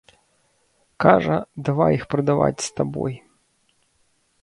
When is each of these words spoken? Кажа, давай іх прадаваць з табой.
Кажа, 1.05 1.37
давай 1.69 1.91
іх 1.99 2.03
прадаваць 2.17 2.61
з 2.71 2.75
табой. 2.81 3.13